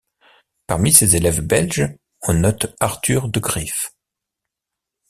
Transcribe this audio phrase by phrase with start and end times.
[0.65, 3.91] Parmi ses élèves belges, on note Arthur De Greef.